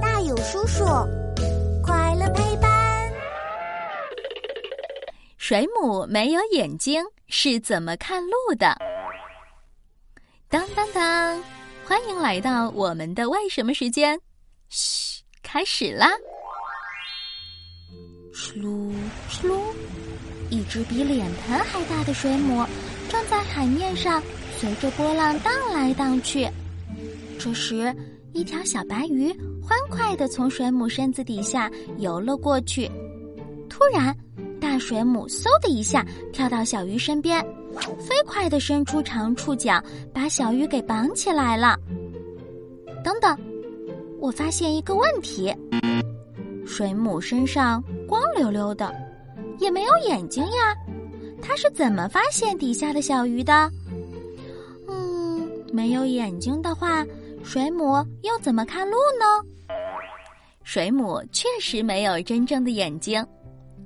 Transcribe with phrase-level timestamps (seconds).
[0.00, 0.84] 大有叔叔，
[1.82, 3.12] 快乐陪伴。
[5.36, 8.76] 水母没有眼睛，是怎么看路的？
[10.48, 11.42] 当当当！
[11.84, 14.18] 欢迎来到我们的为什么时间。
[14.68, 16.10] 嘘，开始啦！
[18.34, 18.92] 哧噜
[19.30, 19.60] 哧噜，
[20.50, 22.64] 一只比脸盆还大的水母
[23.08, 24.22] 正在海面上
[24.58, 26.48] 随着波浪荡来荡去。
[27.38, 27.94] 这时，
[28.36, 29.32] 一条小白鱼
[29.62, 32.86] 欢快地从水母身子底下游了过去。
[33.66, 34.14] 突然，
[34.60, 37.42] 大水母嗖的一下跳到小鱼身边，
[37.98, 41.78] 飞快地伸出长触角，把小鱼给绑起来了。
[43.02, 43.34] 等等，
[44.20, 45.50] 我发现一个问题：
[46.66, 48.94] 水母身上光溜溜的，
[49.58, 50.76] 也没有眼睛呀，
[51.40, 53.72] 它是怎么发现底下的小鱼的？
[54.88, 57.02] 嗯，没有眼睛的话。
[57.46, 59.76] 水母又怎么看路呢？
[60.64, 63.24] 水母确实没有真正的眼睛，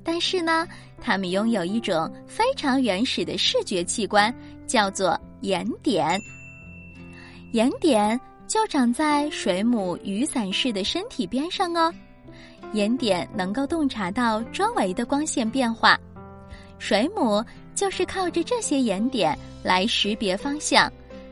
[0.02, 0.66] 但是呢，
[0.98, 4.34] 它们拥有一种非常原始的视觉器官，
[4.66, 6.18] 叫做眼点。
[7.52, 8.18] 眼点
[8.48, 11.92] 就长在水母雨伞式的身体边上哦。
[12.72, 16.00] 眼点能够洞察到周围的光线变化，
[16.78, 20.90] 水母就是靠着这些眼点来识别方向。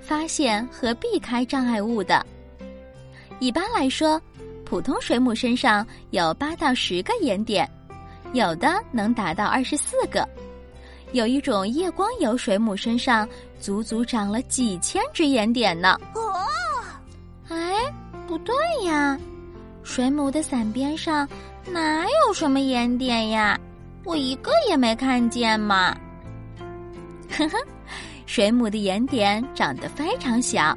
[0.09, 2.25] 发现和避开障碍物的。
[3.41, 4.21] 一般来说，
[4.65, 7.71] 普通水母身上有八到十个眼点，
[8.33, 10.27] 有的能达到二十四个。
[11.13, 13.29] 有一种夜光游水母身上
[13.61, 15.99] 足足长了几千只眼点呢。
[16.15, 16.43] 哦，
[17.49, 17.75] 哎，
[18.27, 18.55] 不对
[18.87, 19.19] 呀，
[19.83, 21.29] 水母的伞边上
[21.71, 23.61] 哪有什么眼点呀？
[24.05, 25.95] 我一个也没看见嘛。
[27.31, 27.59] 呵呵。
[28.29, 30.77] 水母的眼点长得非常小，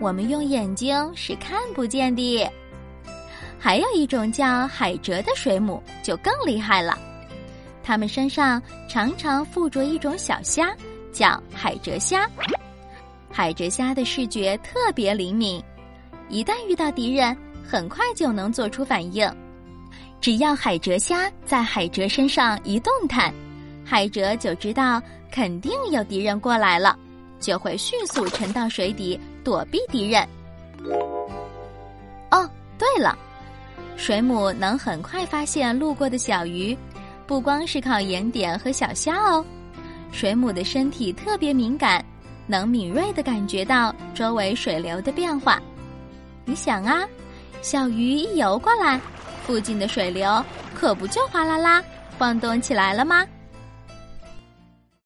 [0.00, 2.50] 我们用眼睛是看不见的。
[3.56, 6.98] 还有一种叫海蜇的水母就更厉害了，
[7.84, 10.74] 它们身上常常附着一种小虾，
[11.12, 12.28] 叫海蜇虾。
[13.30, 15.62] 海蜇虾的视觉特别灵敏，
[16.28, 19.32] 一旦遇到敌人，很快就能做出反应。
[20.20, 23.32] 只要海蜇虾在海蜇身上一动弹。
[23.88, 25.00] 海蜇就知道
[25.30, 26.94] 肯定有敌人过来了，
[27.40, 30.28] 就会迅速沉到水底躲避敌人。
[32.30, 33.16] 哦，对了，
[33.96, 36.76] 水母能很快发现路过的小鱼，
[37.26, 39.42] 不光是靠眼点和小虾哦。
[40.12, 42.04] 水母的身体特别敏感，
[42.46, 45.58] 能敏锐的感觉到周围水流的变化。
[46.44, 47.08] 你想啊，
[47.62, 49.00] 小鱼一游过来，
[49.46, 50.44] 附近的水流
[50.74, 51.82] 可不就哗啦啦
[52.18, 53.26] 晃动起来了吗？